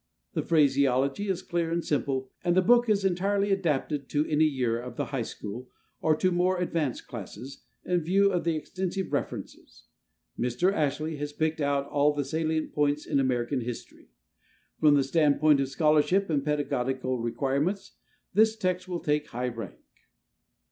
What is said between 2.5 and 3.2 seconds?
the book is